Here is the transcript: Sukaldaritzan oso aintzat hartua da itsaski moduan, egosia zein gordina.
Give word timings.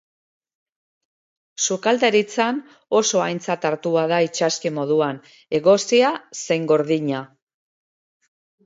Sukaldaritzan 1.67 2.63
oso 3.01 3.23
aintzat 3.27 3.69
hartua 3.71 4.07
da 4.15 4.23
itsaski 4.31 4.75
moduan, 4.81 5.21
egosia 5.61 6.13
zein 6.43 6.69
gordina. 6.75 7.23